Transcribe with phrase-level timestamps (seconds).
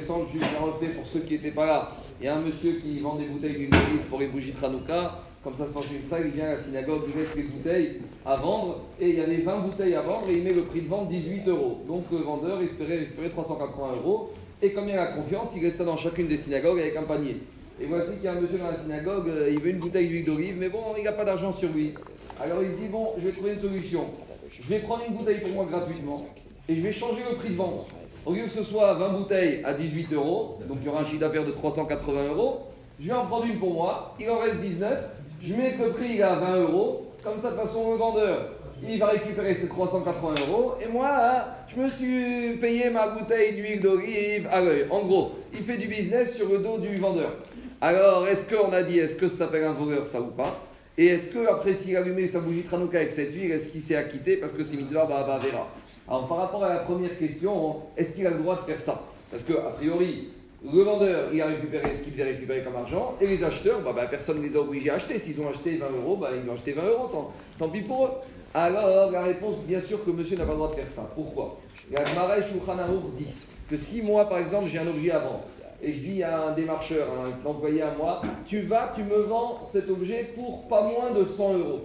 [0.00, 1.96] intéressante, je l'ai refait pour ceux qui n'étaient pas là.
[2.20, 5.20] Il y a un monsieur qui vend des bouteilles d'olive pour les bougies de Hanouka.
[5.42, 7.96] Comme ça se passe en Israël, il vient à la synagogue, il laisse les bouteilles
[8.26, 8.80] à vendre.
[9.00, 11.08] Et il y avait 20 bouteilles à vendre et il met le prix de vente
[11.08, 11.80] 18 euros.
[11.88, 14.30] Donc le vendeur espérait récupérer 380 euros.
[14.62, 17.04] Et comme il a la confiance, il laisse ça dans chacune des synagogues avec un
[17.04, 17.38] panier.
[17.80, 20.06] Et voici qu'il y a un monsieur dans la synagogue, euh, il veut une bouteille
[20.06, 21.94] d'huile d'olive, mais bon, il n'a pas d'argent sur lui.
[22.38, 24.04] Alors il se dit, bon, je vais trouver une solution.
[24.50, 26.26] Je vais prendre une bouteille pour moi gratuitement
[26.68, 27.86] et je vais changer le prix de vente.
[28.26, 31.04] Au lieu que ce soit 20 bouteilles à 18 euros, donc il y aura un
[31.04, 32.60] chiffre d'affaires de 380 euros,
[33.00, 34.98] je vais en prendre une pour moi, il en reste 19,
[35.42, 38.52] je mets le prix à 20 euros, comme ça de façon le vendeur,
[38.86, 43.80] il va récupérer ses 380 euros, et moi, je me suis payé ma bouteille d'huile
[43.80, 44.86] d'olive à l'œil.
[44.90, 47.32] En gros, il fait du business sur le dos du vendeur.
[47.80, 50.58] Alors, est-ce qu'on a dit, est-ce que ça s'appelle un voleur, ça ou pas?
[50.98, 53.80] Et est-ce que après s'il a allumé sa bougie Tranouka avec cette huile, est-ce qu'il
[53.80, 54.36] s'est acquitté?
[54.36, 55.66] Parce que c'est mitzvah, bah, bah, verra.
[56.10, 59.00] Alors, par rapport à la première question, est-ce qu'il a le droit de faire ça?
[59.30, 60.30] Parce que, a priori,
[60.64, 63.92] le vendeur, il a récupéré ce qu'il devait récupérer comme argent, et les acheteurs, bah,
[63.94, 65.20] bah, personne ne les a obligés à acheter.
[65.20, 68.10] S'ils ont acheté 20 euros, bah, ils ont acheté 20 euros, tant, pis pour eux.
[68.52, 71.08] Alors, la réponse, bien sûr que monsieur n'a pas le droit de faire ça.
[71.14, 71.60] Pourquoi?
[71.92, 73.26] La Gemara dit
[73.68, 75.44] que si moi, par exemple, j'ai un objet à vendre,
[75.80, 79.60] et je dis à un démarcheur, un employé à moi, tu vas, tu me vends
[79.62, 81.80] cet objet pour pas moins de 100 euros.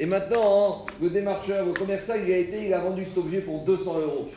[0.00, 3.40] Et maintenant, hein, le démarcheur, le commercial, il a été, il a vendu cet objet
[3.40, 4.28] pour 200 euros.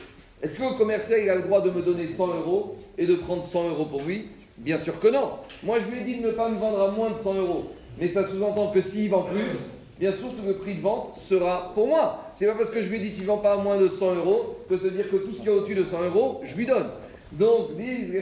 [0.41, 3.15] Est-ce que le commercial, il a le droit de me donner 100 euros et de
[3.15, 4.27] prendre 100 euros pour lui?
[4.57, 5.29] Bien sûr que non.
[5.63, 7.71] Moi, je lui ai dit de ne pas me vendre à moins de 100 euros.
[7.97, 9.63] Mais ça sous-entend que s'il vend plus,
[9.97, 12.25] bien sûr que le prix de vente sera pour moi.
[12.33, 14.15] C'est pas parce que je lui ai dit tu vends pas à moins de 100
[14.15, 16.65] euros que veut dire que tout ce qui est au-dessus de 100 euros, je lui
[16.65, 16.89] donne.
[17.31, 18.21] Donc, disent les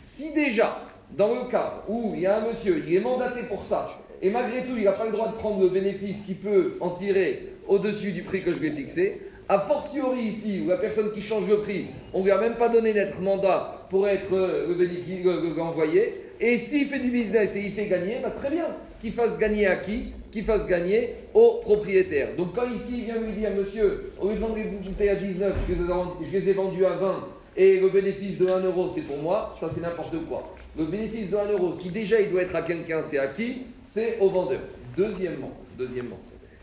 [0.00, 3.62] si déjà, dans le cas où il y a un monsieur, il est mandaté pour
[3.62, 3.86] ça,
[4.22, 6.90] et malgré tout, il n'a pas le droit de prendre le bénéfice qu'il peut en
[6.90, 9.20] tirer au-dessus du prix que je ai fixé.
[9.48, 12.54] A fortiori ici, où la personne qui change le prix, on ne lui a même
[12.54, 15.26] pas donné d'être mandat pour être euh, le bénéfice,
[15.58, 16.14] envoyé.
[16.40, 18.66] Et s'il fait du business et il fait gagner, bah très bien.
[19.00, 20.14] Qu'il fasse gagner à qui?
[20.30, 22.36] Qu'il fasse gagner au propriétaire.
[22.36, 25.16] Donc quand ici il vient lui dire, monsieur, au lieu de vendre les bouteilles à
[25.16, 28.60] 19, je les, ai, je les ai vendues à 20, et le bénéfice de 1
[28.60, 30.54] euro, c'est pour moi, ça c'est n'importe quoi.
[30.76, 33.66] Le bénéfice de 1 euro, si déjà il doit être à quelqu'un, c'est à qui
[33.84, 34.60] c'est au vendeur.
[34.96, 36.18] Deuxièmement, deuxièmement,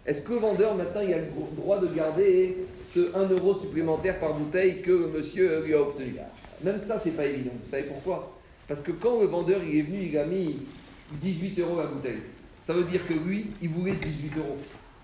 [0.06, 4.20] est-ce que le vendeur maintenant il a le droit de garder ce 1 euro supplémentaire
[4.20, 6.16] par bouteille que monsieur lui a obtenu?
[6.64, 7.52] Même ça, c'est pas évident.
[7.64, 8.36] Vous savez pourquoi?
[8.68, 10.58] Parce que quand le vendeur il est venu, il a mis
[11.14, 12.20] 18 euros la bouteille.
[12.60, 14.58] Ça veut dire que lui, il voulait 18 euros.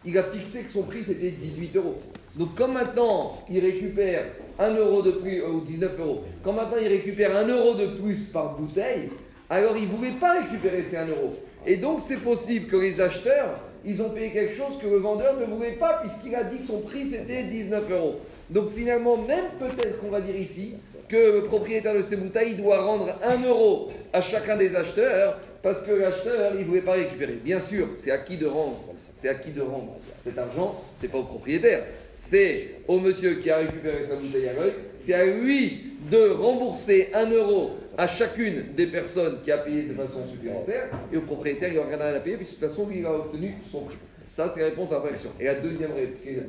[0.05, 1.95] Il a fixé que son prix c'était 18 euros.
[2.37, 4.25] Donc comme maintenant il récupère
[4.59, 8.25] 1 euro de plus, ou 19 euros, quand maintenant il récupère 1 euro de plus
[8.25, 9.09] par bouteille,
[9.49, 11.33] alors il ne voulait pas récupérer ces 1 euro.
[11.65, 15.39] Et donc c'est possible que les acheteurs, ils ont payé quelque chose que le vendeur
[15.39, 18.15] ne voulait pas puisqu'il a dit que son prix c'était 19 euros.
[18.49, 20.75] Donc finalement, même peut-être qu'on va dire ici
[21.07, 25.81] que le propriétaire de ces bouteilles doit rendre 1 euro à chacun des acheteurs parce
[25.81, 27.39] que l'acheteur, il ne voulait pas récupérer.
[27.43, 31.07] Bien sûr, c'est à qui de rendre C'est à qui de rendre cet argent C'est
[31.11, 31.85] pas au propriétaire
[32.17, 37.09] c'est au monsieur qui a récupéré sa bouteille à l'œil, c'est à lui de rembourser
[37.13, 41.73] un euro à chacune des personnes qui a payé de façon supplémentaire, et au propriétaire,
[41.73, 43.97] il n'a rien à payer, puisque de toute façon, il a obtenu son prix.
[44.29, 45.31] Ça, c'est la réponse à la question.
[45.41, 45.91] Et la deuxième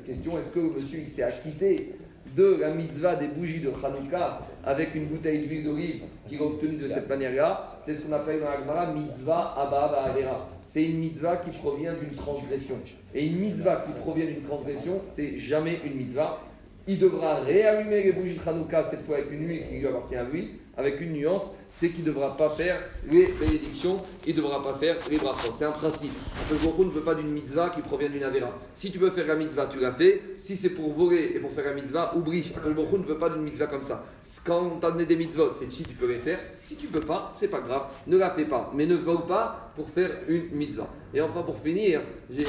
[0.06, 1.94] question, est-ce que le monsieur s'est acquitté
[2.36, 6.76] de la mitzvah des bougies de Hanouka avec une bouteille d'huile d'olive qu'il a obtenue
[6.76, 10.98] de cette manière-là C'est ce qu'on appelle dans la Gemara mitzvah abba avera c'est une
[10.98, 12.74] mitzvah qui provient d'une transgression.
[13.14, 16.40] Et une mitzvah qui provient d'une transgression, c'est jamais une mitzvah.
[16.88, 20.16] Il devra réallumer les bougies de Hanouka cette fois avec une huile qui lui appartient
[20.16, 22.78] à lui, avec une nuance, c'est qu'il ne devra pas faire
[23.10, 25.52] les bénédictions, il ne devra pas faire les brachot.
[25.54, 26.12] C'est un principe.
[26.50, 28.50] Le Gourou ne veut pas d'une mitzvah qui provient d'une avéra.
[28.74, 30.22] Si tu veux faire la mitzvah, tu la fais.
[30.38, 32.52] Si c'est pour voler et pour faire la mitzvah, oublie.
[32.64, 34.04] Le Gourou ne veut pas d'une mitzvah comme ça.
[34.44, 36.38] Quand on t'a donné des mitzvot, c'est si tu peux les faire.
[36.62, 37.90] Si tu peux pas, c'est pas grave.
[38.06, 38.70] Ne la fais pas.
[38.74, 40.88] Mais ne vole pas pour faire une mitzvah.
[41.14, 42.44] Et enfin, pour finir, j'ai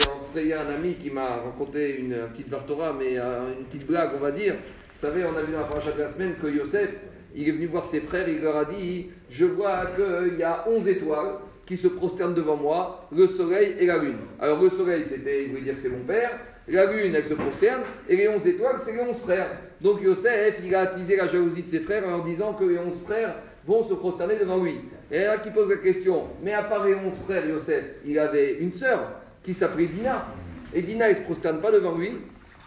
[0.54, 4.32] un ami qui m'a raconté une, petite Vartora, mais euh, une petite blague, on va
[4.32, 4.56] dire.
[4.56, 6.90] Vous savez, on a vu dans la de la semaine que Yosef,
[7.38, 10.66] il est venu voir ses frères, il leur a dit Je vois qu'il y a
[10.68, 11.36] 11 étoiles
[11.68, 14.18] qui se prosternent devant moi, le soleil et la lune.
[14.40, 16.32] Alors le soleil, c'était, il voulait dire c'est mon père,
[16.68, 19.52] la lune, elle se prosterne, et les 11 étoiles, c'est les 11 frères.
[19.80, 22.80] Donc Yosef, il a attisé la jalousie de ses frères en leur disant que les
[22.80, 23.36] 11 frères
[23.66, 24.76] vont se prosterner devant lui.
[25.12, 28.56] Et là qui pose la question, mais à part les 11 frères, Yosef, il avait
[28.56, 29.12] une sœur
[29.44, 30.26] qui s'appelait Dina.
[30.74, 32.18] Et Dina, elle ne se prosterne pas devant lui.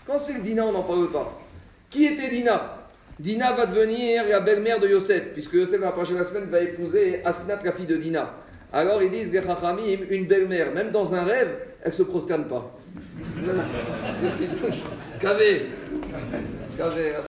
[0.07, 1.39] Quand se fait que Dina, on n'en parle pas
[1.91, 2.80] Qui était Dina?
[3.21, 7.59] Dina va devenir la belle-mère de Yosef, puisque Yosef, la prochaine semaine, va épouser Asnat,
[7.63, 8.35] la fille de Dina.
[8.73, 9.31] Alors ils disent,
[10.11, 11.51] une belle-mère, même dans un rêve,
[11.83, 12.79] elle ne se prosterne pas.